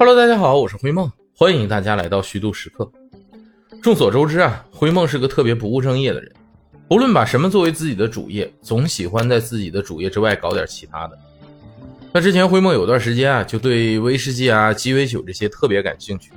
[0.00, 2.88] Hello，大家好，我是灰梦，欢迎大家来到虚度时刻。
[3.82, 6.32] 众所周知啊，灰梦是个特别不务正业的人，
[6.86, 11.18] 不论把什么作为自己的主业，总喜欢在自己的主业之外搞点其他的。
[12.12, 16.30] 那之前灰梦有段时间啊，就对威士忌啊、鸡尾酒这些特别感兴趣，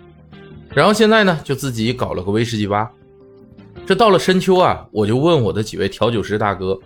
[0.74, 2.92] 然后现在呢，就自己搞了个威士忌吧。
[3.86, 6.80] 这到了深秋啊，我就问我的几位调酒师大哥，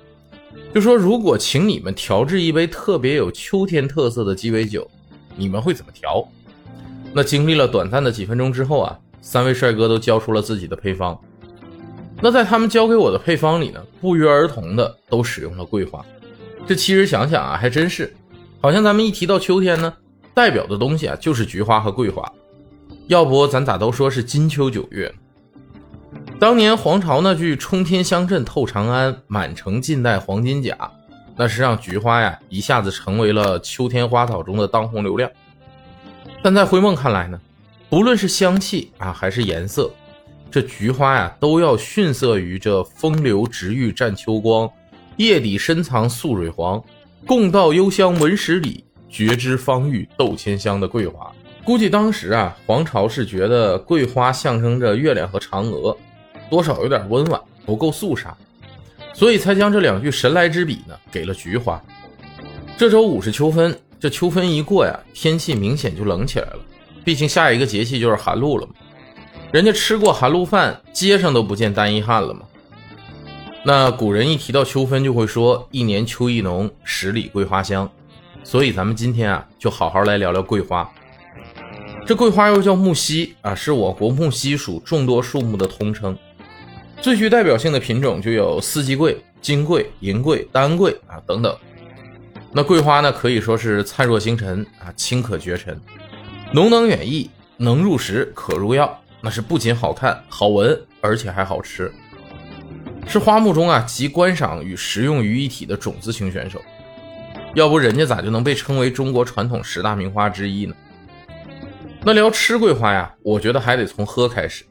[0.73, 4.85] 就说如果请你们调制一杯特别有秋天特色的鸡尾酒，
[5.37, 6.21] 你们会怎么调？
[7.17, 11.17] 那经历了短暂的几分钟之后啊，三位帅哥都交出了自己的配方。
[12.21, 16.05] 那在他们交给我的配方里呢，不约而同的都使用了桂花。
[16.67, 18.13] 这其实想想啊，还真是，
[18.59, 19.93] 好像咱们一提到秋天呢，
[20.33, 22.29] 代表的东西啊就是菊花和桂花。
[23.07, 25.09] 要不咱咋都说是金秋九月？
[26.37, 30.77] 当年黄巢那句“冲天香阵透长安，满城尽带黄金甲”，
[31.37, 35.31] 那是让菊花呀一下子成为了秋天花草中的当红流量。
[36.45, 37.41] 但在灰梦看来呢，
[37.89, 39.91] 不论是香气啊，还是颜色，
[40.51, 44.69] 这菊花呀，都要逊色于这风流直欲占秋光，
[45.17, 46.79] 叶底深藏素蕊黄，
[47.25, 51.31] 共道幽香闻十里，绝知芳郁斗千香的桂花。
[51.63, 55.97] 估计当时啊，黄巢是觉得桂花象征着月亮和嫦娥，
[56.47, 58.37] 多少有点温婉，不够肃杀，
[59.15, 61.81] 所以才将这两句神来之笔呢，给了菊花。
[62.77, 63.75] 这周五是秋分。
[63.99, 66.59] 这秋分一过呀，天气明显就冷起来了。
[67.03, 68.73] 毕竟下一个节气就是寒露了嘛。
[69.51, 72.41] 人家吃过寒露饭，街上都不见单衣汉了嘛。
[73.63, 77.89] 那古人一提到秋分，就会说“一年秋意浓，十里桂花香”。
[78.43, 80.87] 所以咱们今天啊，就好好来聊聊桂花。
[82.05, 86.15] 这桂花又叫木樨啊，是我国木樨属众多树木的通称。
[87.01, 91.55] 最具代表性的品种就有四季桂、金桂、银桂、丹桂啊等等。
[92.57, 95.77] 那桂花呢，可以说是灿若星辰啊，清可绝尘，
[96.53, 98.97] 浓能远溢，能入食，可入药。
[99.19, 101.91] 那是不仅好看、好闻，而且还好吃，
[103.07, 106.61] 是花木中啊集观赏与食用于一体的种子型选手。
[107.55, 110.73] 要不人家咋就能被称为中国传统十大名花之一呢？
[112.05, 114.63] 那聊吃桂花呀，我觉得还得从喝开始。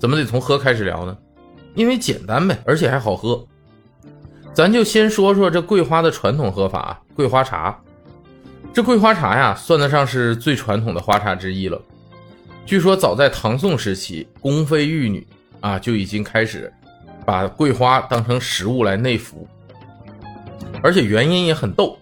[0.00, 1.16] 怎么得从喝开始聊呢？
[1.76, 3.46] 因为简单呗，而且还好喝。
[4.54, 7.76] 咱就先说说这桂花的传统喝法，桂花茶。
[8.72, 11.80] 这桂花茶呀，算得上是最传统的花茶之一了。
[12.64, 15.26] 据说早在唐宋时期，宫妃玉女
[15.60, 16.72] 啊就已经开始
[17.26, 19.44] 把桂花当成食物来内服，
[20.80, 21.98] 而且原因也很逗。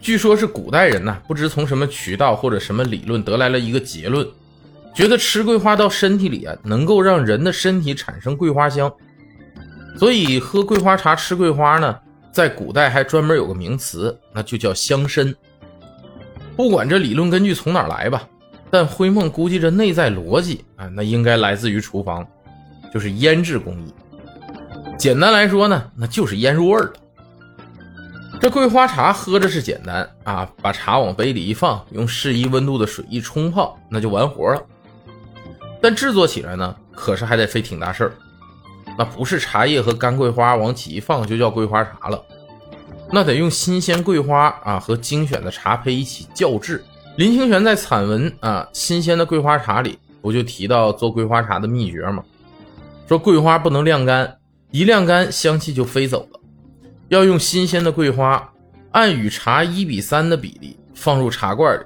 [0.00, 4.26] 据说是古代人呐，不知从什么渠道或者什么理论得来了一个结论，
[4.94, 8.90] 觉得吃桂花到身体里啊，能够让人的身体产生桂花香。
[9.98, 11.98] 所以喝桂花茶吃桂花呢，
[12.30, 15.34] 在古代还专门有个名词，那就叫香参。
[16.54, 18.28] 不管这理论根据从哪来吧，
[18.70, 22.26] 但灰梦估计这内在逻辑啊，那应该来自于厨房，
[22.92, 23.92] 就是腌制工艺。
[24.98, 26.92] 简单来说呢，那就是腌入味儿了。
[28.38, 34.62] 这桂花茶喝着是简单啊，把茶往杯里一放，用适宜温度的水一冲泡，那就完活了。
[35.80, 38.12] 但制作起来呢，可是还得费挺大事儿。
[38.98, 42.24] 那不是茶叶和干桂花往起一放就叫桂花茶了，
[43.12, 46.82] 那得用新鲜桂花啊和精选的茶胚一起校制。
[47.16, 52.24] 林清玄在散文啊《新鲜的桂花茶》里不就提到做桂花茶的秘诀吗？
[53.06, 54.38] 说桂花不能晾干，
[54.70, 56.40] 一晾干香气就飞走了。
[57.08, 58.50] 要用新鲜的桂花，
[58.90, 61.84] 按与茶一比三的比例放入茶罐里，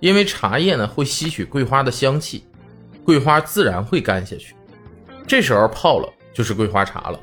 [0.00, 2.44] 因为茶叶呢会吸取桂花的香气，
[3.04, 4.54] 桂花自然会干下去。
[5.26, 6.08] 这时候泡了。
[6.34, 7.20] 就是桂花茶了。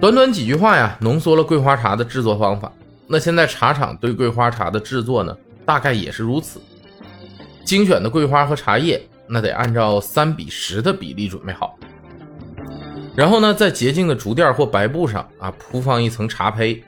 [0.00, 2.72] 短短几句话呀，浓缩了桂花茶的制作方法。
[3.08, 5.36] 那现在茶厂对桂花茶的制作呢，
[5.66, 6.60] 大概也是如此。
[7.64, 11.76] 精选的桂花和茶叶，那得按照三比十的比例准备好。
[13.16, 16.82] 然后呢，在洁净的竹垫或白布上啊，铺放一层茶胚，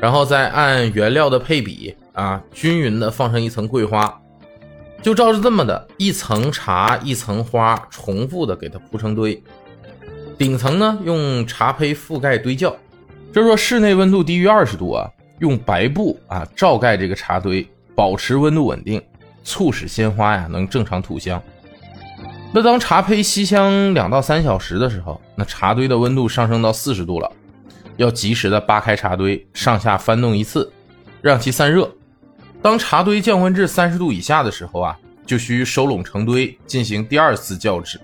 [0.00, 4.20] 然后再按原料的配比啊，均匀的放上一层桂花，
[5.02, 9.42] 就照着这么的一层茶一层花，重复的给它铺成堆。
[10.40, 12.74] 顶层呢，用茶胚覆盖堆窖。
[13.30, 15.06] 就说室内温度低于二十度啊，
[15.38, 19.02] 用白布啊罩盖这个茶堆，保持温度稳定，
[19.44, 21.42] 促使鲜花呀能正常吐香。
[22.54, 27.30] 那当茶胚吸香两到三小时的时候，那茶堆的温度上升到四十度了，
[27.98, 30.72] 要及时的扒开茶堆，上下翻动一次，
[31.20, 31.86] 让其散热。
[32.62, 38.00] 当茶堆降温至三十度以下的时候啊，就需收拢成堆，进行第二次校制。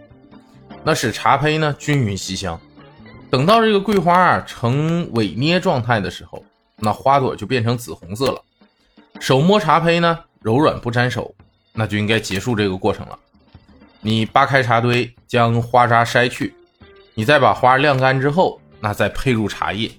[0.87, 2.61] 那使茶胚呢均匀吸香，
[3.29, 6.45] 等到这个桂花啊呈萎蔫状态的时候，
[6.77, 8.41] 那花朵就变成紫红色了。
[9.19, 11.35] 手摸茶胚呢柔软不沾手，
[11.73, 13.19] 那就应该结束这个过程了。
[14.01, 16.55] 你扒开茶堆，将花渣筛去，
[17.15, 19.91] 你再把花晾干之后，那再配入茶叶。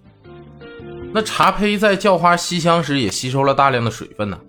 [1.14, 4.40] 那茶胚在叫花吸香时也吸收了大量的水分呢，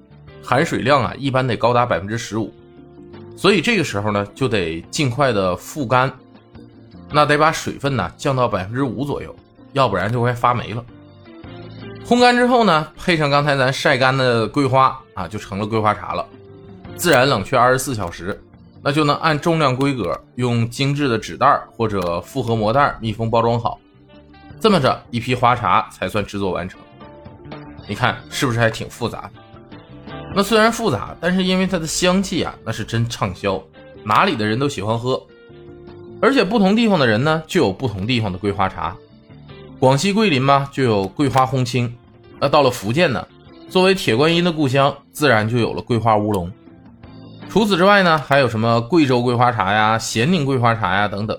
[0.40, 2.54] 含水量啊一般得高达百分之十五，
[3.36, 6.12] 所以这个时候呢就得尽快的复干，
[7.10, 9.34] 那得把水分呢降到百分之五左右，
[9.72, 10.84] 要不然就会发霉了。
[12.06, 16.26] 烘干之后呢，配上刚才咱晒干的桂花啊，就成了桂花茶了。
[16.96, 18.42] 自然冷却二十四小时，
[18.82, 23.78] 那就能按重量规格用精致的纸袋或者复合膜袋密封包装好。
[24.60, 26.80] 这么着，一批花茶才算制作完成。
[27.86, 30.12] 你看是不是还挺复杂的？
[30.34, 33.62] 那虽然复杂，但是因为它的香气啊，那是真畅销，
[34.02, 35.22] 哪里的人都喜欢喝。
[36.20, 38.96] 而且不同地方的人呢，就有不同地方的桂花茶。
[39.78, 41.94] 广西桂林嘛，就有桂花烘青。
[42.40, 43.26] 那到了福建呢，
[43.68, 46.50] 作为铁观音的故乡，自然就有了桂花乌龙。
[47.48, 51.38] 除此之外呢，还有什么贵州桂花茶呀、咸宁桂花茶呀等等。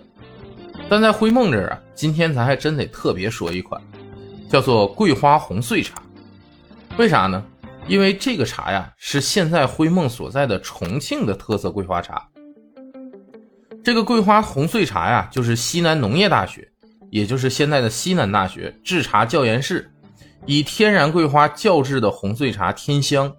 [0.89, 3.79] 但在灰梦这儿啊，今天咱还真得特别说一款，
[4.49, 6.01] 叫做桂花红穗茶。
[6.97, 7.43] 为啥呢？
[7.87, 12.25] 因为这个茶呀，是现在灰梦所在的重庆的特色桂花茶。
[13.83, 16.67] 这个桂花红穗茶呀，就是西南农业大学，
[17.09, 19.89] 也就是现在的西南大学制茶教研室，
[20.45, 23.31] 以天然桂花校制的红穗茶天香，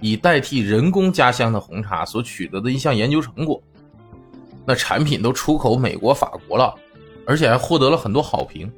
[0.00, 3.62] 以代替人工加香的红茶所取得的一项研究成果。
[4.64, 6.74] 那产品都出口美国、法国了。
[7.30, 8.72] 而且还获得了很多好评。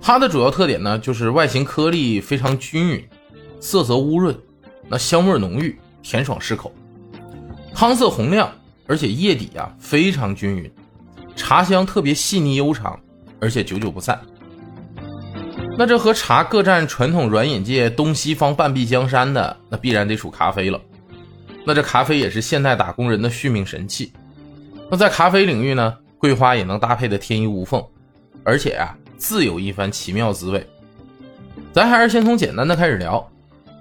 [0.00, 3.08] 它的主要特点呢，就是外形颗粒非常均匀，
[3.60, 4.36] 色泽乌润，
[4.88, 6.74] 那香味浓郁，甜爽适口，
[7.72, 8.52] 汤色红亮，
[8.86, 10.70] 而且叶底啊非常均匀，
[11.36, 12.98] 茶香特别细腻悠长，
[13.40, 14.20] 而且久久不散。
[15.76, 20.80] 那这和茶各占传统软饮界东西方半壁江山的，那必然得数咖啡了。
[21.66, 24.12] 那这咖啡也是现代打工人的续命神器。
[24.90, 25.96] 那在咖啡领域呢？
[26.18, 27.84] 桂花也能搭配的天衣无缝，
[28.44, 30.66] 而且啊，自有一番奇妙滋味。
[31.72, 33.30] 咱还是先从简单的开始聊。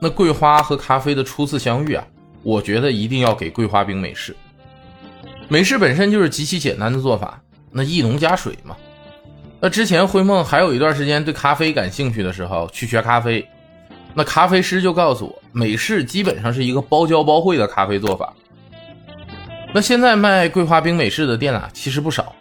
[0.02, 2.06] 那桂花和咖啡的初次相遇啊，
[2.42, 4.36] 我觉得一定要给桂花冰美式。
[5.50, 7.42] 美式本身就是极其简单的做法，
[7.72, 8.76] 那一浓加水嘛。
[9.60, 13.48] 那之前灰梦还有一段时间对咖啡感兴趣的时候，去学咖啡，
[14.14, 18.34] 那咖啡师就告诉我，美式基本上是一个包教包会的咖啡做法。
[19.74, 22.36] 那现在卖桂花冰美式的店啊，其实不少，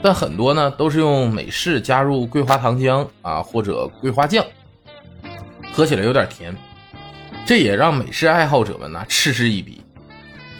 [0.00, 4.44] 但很多呢都是用美式加入桂花糖浆啊或者桂花酱，
[5.72, 6.54] 喝起来有点甜，
[7.44, 9.81] 这也让美式爱好者们呢嗤之以鼻，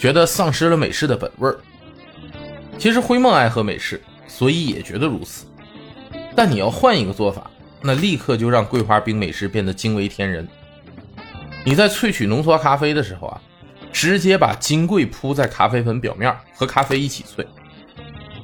[0.02, 1.56] 觉得丧失了美式的本味儿。
[2.76, 5.46] 其实灰梦爱喝美式，所以也觉得如此。
[6.34, 7.48] 但你要换一个做法，
[7.80, 10.48] 那立刻就让桂花冰美式变得惊为天人。
[11.64, 13.40] 你在萃取浓缩咖啡的时候啊。
[13.92, 17.44] 直接把金桂铺在咖啡粉表面，和咖啡一起萃，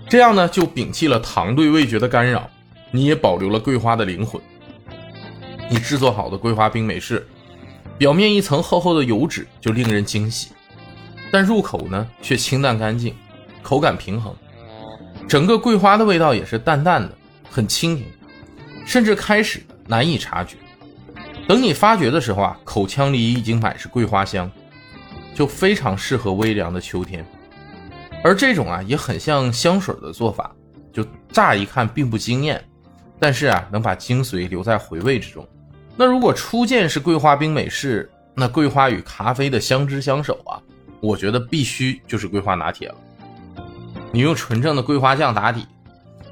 [0.06, 2.50] 这样呢就摒弃了糖对味觉的干扰，
[2.90, 4.38] 你也保留了桂花的灵魂。
[5.70, 7.26] 你制作好的桂花冰美式，
[7.96, 10.50] 表面一层厚厚的油脂就令人惊喜，
[11.32, 13.14] 但入口呢却清淡干净，
[13.62, 14.34] 口感平衡，
[15.28, 17.10] 整个桂花的味道也是淡淡的，
[17.50, 18.08] 很清甜，
[18.86, 20.56] 甚至开始难以察觉，
[21.46, 24.50] 等你发觉的时候啊，口腔里已经满是桂花香。
[25.34, 27.24] 就非常适合微凉的秋天，
[28.24, 30.50] 而这种啊也很像香水的做法，
[30.92, 32.60] 就乍一看并不惊艳，
[33.20, 35.46] 但是啊能把精髓留在回味之中。
[35.96, 40.58] 那如果初见是桂花冰美式，那桂花与咖啡的相知相守啊，
[41.00, 42.94] 我觉得必须就是桂花拿铁了。
[44.12, 45.66] 你用纯正的桂花酱打底，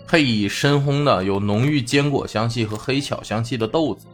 [0.07, 4.07] 配以深烘的有浓郁坚果香气和黑巧香气的豆子，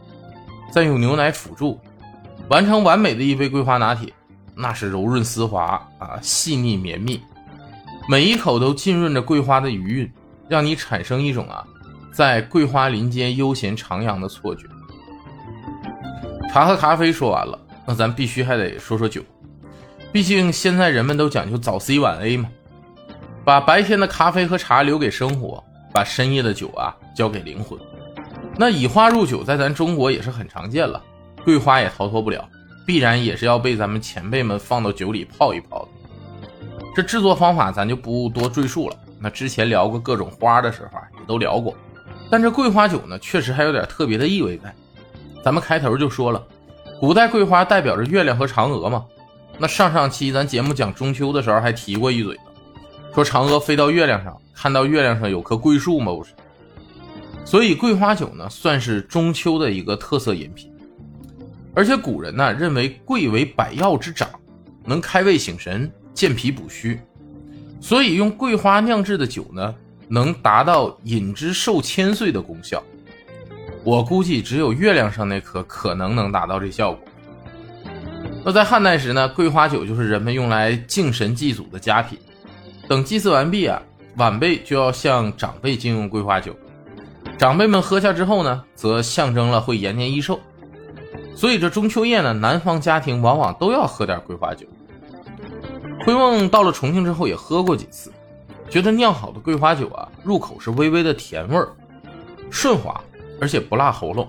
[0.73, 1.79] 再用牛奶辅助，
[2.49, 4.13] 完成完美的一杯桂花拿铁。
[4.55, 7.19] 那是柔润丝滑啊，细腻绵密，
[8.07, 10.13] 每一口都浸润着桂花的余韵，
[10.47, 11.65] 让你产生一种啊，
[12.13, 14.67] 在桂花林间悠闲徜徉的错觉。
[16.53, 19.23] 茶和咖啡说完了，那咱必须还得说说酒，
[20.13, 22.51] 毕竟现在人们都讲究早 C 晚 A 嘛，
[23.47, 27.79] 把白天的咖啡和茶留给生活，把深夜的酒啊交给灵魂。
[28.59, 31.03] 那以花入酒在咱中国也是很常见了，
[31.45, 32.47] 桂花也逃脱不了。
[32.85, 35.89] 必然也是要被咱们前辈们放到酒里泡一泡的。
[36.95, 38.97] 这制作方法咱就不多赘述了。
[39.19, 41.75] 那之前聊过各种花的时候啊，也都聊过。
[42.29, 44.75] 但这桂花酒呢，确实还有点特别的意味在。
[45.43, 46.45] 咱们开头就说了，
[47.01, 49.07] 古代桂花代表着月亮和嫦娥嘛。
[49.59, 52.43] 那上上期咱节目讲中秋的时候还提过一嘴呢，
[53.15, 56.33] 说嫦娥飞到月亮上，看到月亮上有棵桂树嘛，不是？
[57.45, 60.73] 所以桂花酒呢，算是中秋的一个特色饮品。
[61.75, 64.29] 而且古人呢认为桂为百药之长，
[64.85, 67.01] 能开胃醒神、健脾补虚，
[67.81, 69.75] 所以用桂花酿制的酒呢，
[70.09, 72.83] 能达到饮之寿千岁的功效。
[73.85, 77.05] 我估计只有月亮上那颗可能能达到这效果。
[78.45, 82.19] 那在汉代时呢，桂花酒就是人们用来敬神祭祖的佳品。
[82.89, 83.81] 等祭祀完毕啊，
[84.17, 86.55] 晚辈就要向长辈敬用桂花酒。
[87.39, 90.41] 长辈们喝下之后呢，则象征了会延年益寿。
[91.37, 94.67] 所以这中秋夜呢，南方家庭往往都要喝点桂花酒。
[96.05, 98.13] 灰梦到了重庆之后也喝过几次，
[98.69, 101.69] 觉得酿好的桂花酒啊，入口是微微的甜味儿，
[102.51, 103.01] 顺滑，
[103.41, 104.29] 而且不辣喉咙。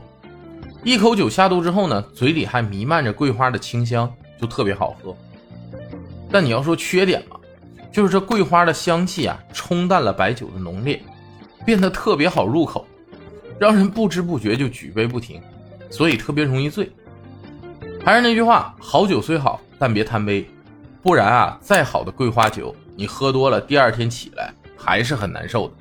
[0.84, 5.16] 一口酒下肚之后呢，嘴里还弥漫着桂花的清香，就特别好喝。
[6.30, 7.38] 但你要说缺点嘛，
[7.92, 11.02] 就是这桂花的香气啊，冲淡了白酒的浓烈，
[11.66, 12.86] 变得特别好入口，
[13.58, 15.42] 让人不知不觉就举杯不停，
[15.90, 16.92] 所以特别容易醉。
[18.04, 20.46] 还是那句话，好酒虽好，但别贪杯，
[21.02, 25.74] 不然啊，再好的桂花酒，你喝多了，第二天起来还是很难受的。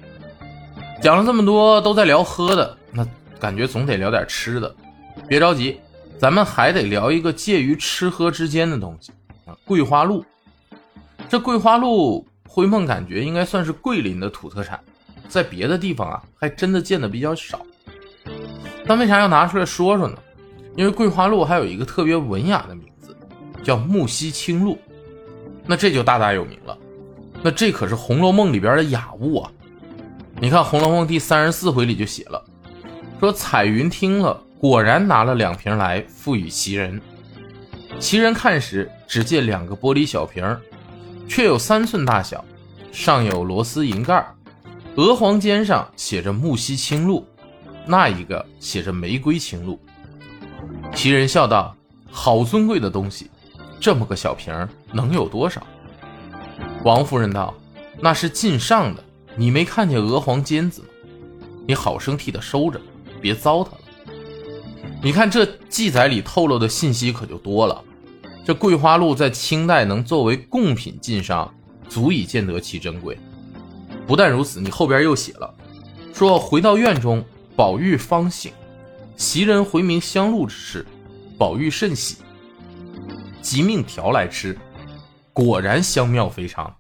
[1.01, 3.05] 讲了这么多，都在聊喝的，那
[3.41, 4.73] 感觉总得聊点吃的。
[5.29, 5.81] 别着急，
[6.19, 9.13] 咱们还得聊一个介于吃喝之间的东西
[9.47, 10.25] 啊，桂花露。
[11.29, 14.79] 这桂花露，灰梦感觉应该算是桂林的土特产，
[15.29, 17.61] 在别的地方啊，还真的见的比较少。
[18.87, 20.17] 但为啥要拿出来说说呢？
[20.77, 23.17] 因为桂花露还有一个特别文雅的名字，
[23.63, 24.79] 叫木樨青露，
[25.67, 26.77] 那这就大大有名了。
[27.43, 29.51] 那这可是《红楼梦》里边的雅物啊！
[30.41, 32.43] 你看《红楼梦》第三十四回里就写了，
[33.21, 37.03] 说彩云听了，果然拿了两瓶来付与袭人。
[37.99, 40.57] 袭人看时，只见两个玻璃小瓶
[41.29, 42.45] 却有三寸大小，
[42.93, 44.25] 上有螺丝银盖，
[44.95, 47.27] 鹅黄尖上写着木樨青露，
[47.85, 49.81] 那一个写着玫瑰青露。
[50.95, 51.77] 袭人笑道
[52.09, 53.29] ：“好尊贵的东西，
[53.81, 54.55] 这么个小瓶
[54.93, 55.61] 能有多少？”
[56.87, 57.53] 王夫人道
[57.99, 59.03] ：“那是进上的，
[59.35, 60.89] 你没看见鹅黄尖子吗？
[61.67, 62.81] 你好生替他收着，
[63.21, 63.79] 别糟蹋了。”
[65.05, 67.83] 你看这记载里透露的信息可就多了。
[68.45, 71.53] 这桂花露在清代能作为贡品进商，
[71.89, 73.19] 足以见得其珍贵。
[74.07, 75.53] 不但如此，你后边又写了，
[76.15, 77.25] 说回到院中，
[77.57, 78.53] 宝玉方醒，
[79.17, 80.87] 袭人回明香露之事，
[81.37, 82.19] 宝玉甚喜，
[83.41, 84.57] 即命调来吃，
[85.33, 86.73] 果然香妙非常。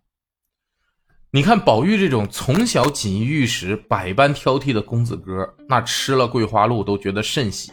[1.32, 7.72] 你看宝玉这种从小锦衣玉食、百般挑剔的公子哥，那吃了桂花露都觉得甚喜，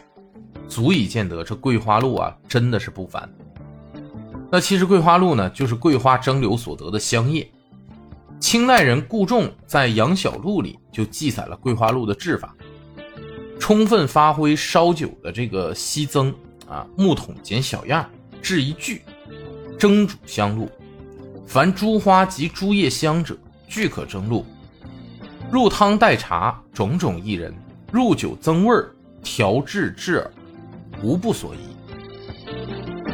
[0.70, 3.28] 足以见得这桂花露啊，真的是不凡。
[4.50, 7.50] 那其实桂花露呢，就是桂花蒸馏所得的香液。
[8.38, 12.54] 清代人顾仲在《杨小录》里就记载了桂花露的制法：
[13.58, 16.32] 充分发挥烧酒的这个稀增
[16.66, 18.08] 啊，木桶剪小样，
[18.40, 19.02] 制一具，
[19.78, 20.70] 蒸煮香露。
[21.46, 23.36] 凡诸花及诸叶香者，
[23.66, 24.46] 俱可蒸露。
[25.50, 27.52] 入汤代茶，种种薏仁，
[27.92, 30.30] 入酒增味儿，调制制耳，
[31.02, 31.58] 无不所宜。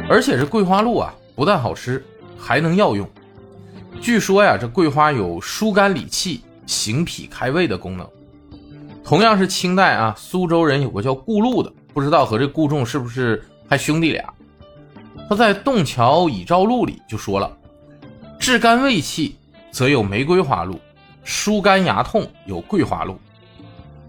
[0.09, 1.13] 而且这桂花露啊。
[1.35, 2.03] 不但好吃，
[2.35, 3.07] 还能药用。
[4.01, 8.09] 据说呀，这桂花有疏肝理气、行脾开胃的功能。
[9.03, 14.33] 同样是清代啊，苏州人有个叫顾禄的，不知道和这顾仲是不是还兄弟俩。
[15.29, 17.55] 他在《洞桥乙照录》里就说了：
[18.39, 19.37] 治肝胃气，
[19.69, 20.73] 则有玫瑰花露；
[21.23, 23.15] 疏肝牙痛，有桂花露。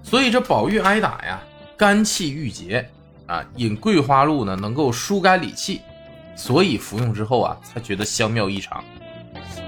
[0.03, 1.43] 所以这宝玉挨打呀，
[1.77, 2.89] 肝气郁结
[3.29, 5.81] 啊，饮桂花露呢，能够疏肝理气。
[6.35, 8.83] 所以服用之后啊，才觉得香妙异常。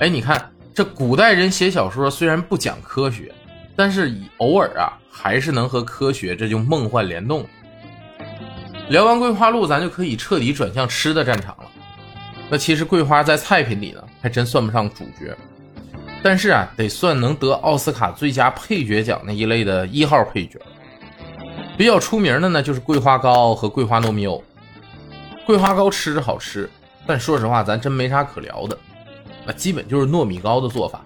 [0.00, 3.32] 哎，你看这古代人写小说虽然不讲科学，
[3.74, 7.44] 但是以偶尔啊，还是能和科学这就梦幻联动。
[8.88, 11.64] 聊完桂花露，咱就可以彻底转向吃的战场了。
[12.48, 15.36] 那其实桂花在菜品里呢，还真算不上主角，
[16.22, 20.60] 但是啊，得算能得奥斯卡最佳配角奖那一类的一号配角。
[21.76, 24.42] 比较出名的呢，就是桂花糕和桂花糯米藕。
[25.46, 26.68] 桂花糕吃着好吃，
[27.06, 28.76] 但说实话，咱真没啥可聊的。
[29.46, 31.02] 那基本就是糯米糕的做法，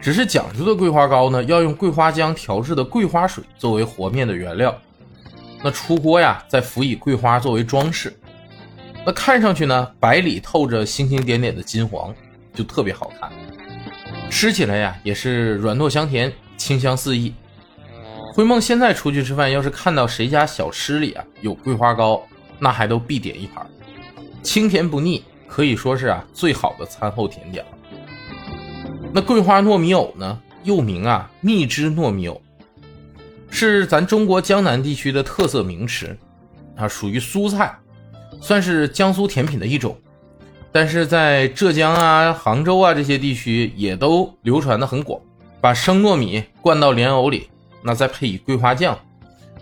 [0.00, 4.74] 只是讲究的桂花糕呢，要用桂花浆调制的桂花水作为和面的原料。
[5.62, 8.16] 那出锅呀，再辅以桂花作为装饰。
[9.04, 12.14] 那看上去呢，白里透着星星点点的金黄，
[12.54, 13.30] 就特别好看。
[14.30, 17.34] 吃起来呀，也是软糯香甜，清香四溢。
[18.34, 22.20] 灰梦现在出去吃饭，要是看到谁家小吃里啊有桂花糕，
[22.58, 23.64] 那还都必点一盘。
[24.42, 27.70] 清甜不腻，可以说是啊最好的餐后甜点了。
[29.12, 32.42] 那桂花糯米藕呢，又名啊蜜汁糯米藕，
[33.50, 36.18] 是咱中国江南地区的特色名吃，
[36.74, 37.72] 啊属于蔬菜，
[38.40, 39.96] 算是江苏甜品的一种。
[40.72, 45.20] 但是在浙江啊、杭州啊这些地区也都流传的很广。
[45.60, 47.48] 把生糯米灌到莲藕里，
[47.84, 48.98] 那再配以桂花酱，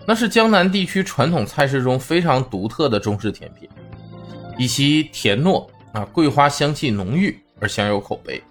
[0.07, 3.67] 那是江南地区传统菜式中非常独特的中式甜品，
[4.57, 8.41] 以其甜糯啊、桂花香气浓郁而享有口碑。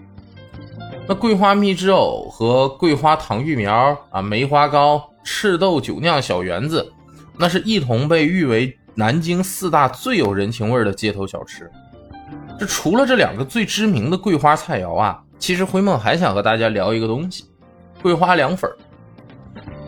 [1.09, 6.93] 那桂花蜜汁藕和桂花糖芋苗啊、梅花糕、赤豆酒酿小圆子，
[7.39, 11.71] 那是一同被誉为南京四大最有人情味的街头小吃。
[12.61, 15.23] 这除了这两个最知名的桂花菜肴啊。
[15.39, 17.47] 其实灰梦还想和大家聊一个东西，
[18.01, 18.79] 桂花凉粉儿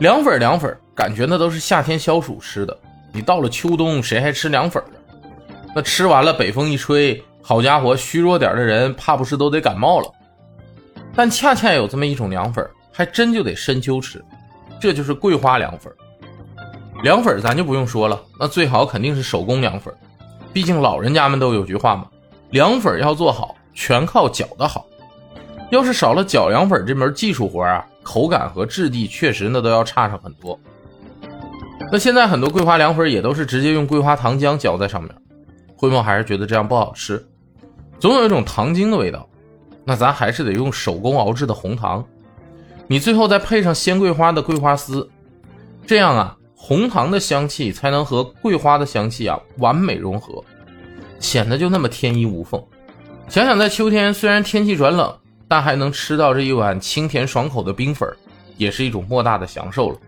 [0.00, 2.76] 凉粉凉粉感觉那都是夏天消暑吃的。
[3.12, 4.82] 你到了秋冬，谁还吃凉粉？
[5.74, 10.10] 那吃完了，北风一吹，好家伙，虚弱点的人怕不是都得感冒了。
[11.14, 14.22] 但恰恰有这么一种凉粉还真就得深秋吃，
[14.80, 15.92] 这就是桂花凉粉
[17.04, 19.94] 凉粉咱就不用说了，那最好肯定是手工凉粉
[20.52, 22.08] 毕竟老人家们都有句话嘛，
[22.50, 24.86] 凉粉要做好，全靠搅的好。
[25.70, 30.56] 要是少了搅凉粉这门技术活啊，口感和质地确实那都要差上很多。
[31.90, 35.12] 那现在很多桂花凉粉也都是直接用桂花糖浆浇在上面，
[35.76, 37.24] 灰梦还是觉得这样不好吃，
[37.98, 39.28] 总有一种糖精的味道。
[39.84, 42.04] 那咱还是得用手工熬制的红糖，
[42.86, 45.08] 你最后再配上鲜桂花的桂花丝，
[45.86, 50.42] 这样啊，红糖的香气才能和桂花的香气啊完美融合，
[51.20, 52.62] 显得就那么天衣无缝。
[53.28, 55.14] 想想在秋天，虽然天气转冷。
[55.46, 58.08] 但还能吃到这一碗清甜爽口的冰粉，
[58.56, 59.98] 也是一种莫大的享受了。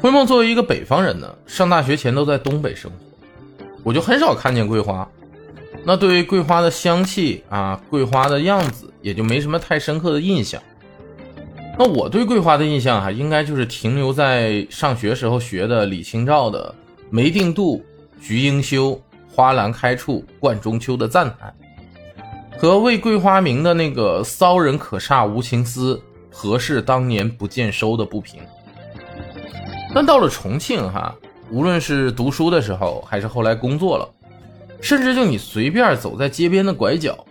[0.00, 5.08] 灰梦作为一个北方人呢，上大学前都在东北生活，我就很少看见桂花。
[5.84, 10.62] 那对于桂花的香气啊，桂花的样子，也就没什么太深刻的印象。
[11.78, 16.72] 那我对桂花的印象啊，应该就是停留在上学时候学的李清照的
[17.10, 17.84] “梅定杜，
[18.20, 19.00] 菊应羞，
[19.32, 21.54] 花兰开处冠中秋”的赞叹。
[22.62, 28.38] 和为桂花名的那个骚人可煞无情思，何事当年不见收的不平。
[29.92, 31.12] 但到了重庆哈，
[31.50, 34.08] 无论是读书的时候，还是后来工作了，
[34.80, 37.26] 甚至就你随便走在街边的拐角，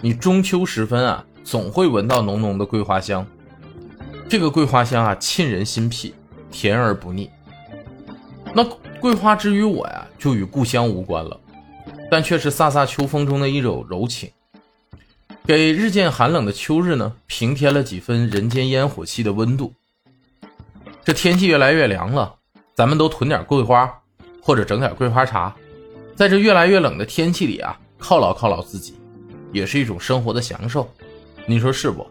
[0.00, 3.26] 你中秋时分啊，总会闻到浓浓的桂花香。
[4.28, 6.14] 这个桂花香啊，沁人心脾，
[6.52, 7.28] 甜而不腻。
[8.54, 8.64] 那
[9.00, 11.36] 桂花之于我呀，就与故乡无关了，
[12.08, 14.30] 但却是飒飒秋风中的一种柔情。
[15.44, 19.72] 给日渐寒冷的秋日呢，平添了几分人间烟火气的温度。
[21.04, 22.32] 这天气越来越凉了，
[22.76, 23.92] 咱们都囤点桂花，
[24.40, 25.52] 或者整点桂花茶，
[26.14, 28.94] 在这越来越冷的天气里啊，犒劳犒劳自己，
[29.50, 30.88] 也是一种生活的享受。
[31.44, 32.06] 你说是不？